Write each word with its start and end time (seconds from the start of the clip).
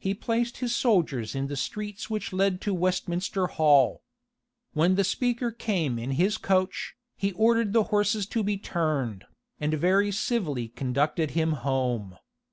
He 0.00 0.14
placed 0.14 0.56
his 0.56 0.74
soldiers 0.74 1.32
in 1.36 1.46
the 1.46 1.54
streets 1.54 2.10
which 2.10 2.32
led 2.32 2.60
to 2.62 2.74
Westminster 2.74 3.46
Hall. 3.46 4.02
When 4.72 4.96
the 4.96 5.04
speaker 5.04 5.52
came 5.52 5.96
in 5.96 6.10
his 6.18 6.38
coach, 6.38 6.96
he 7.16 7.30
ordered 7.34 7.72
the 7.72 7.84
horses 7.84 8.26
to 8.34 8.42
be 8.42 8.58
turned, 8.58 9.26
and 9.60 9.72
very 9.74 10.10
civilly 10.10 10.66
conducted 10.66 11.30
him 11.38 11.52
home. 11.52 12.18